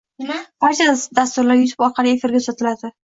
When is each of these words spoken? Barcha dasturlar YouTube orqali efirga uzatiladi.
Barcha 0.63 0.87
dasturlar 1.19 1.59
YouTube 1.59 1.87
orqali 1.89 2.15
efirga 2.17 2.43
uzatiladi. 2.45 2.93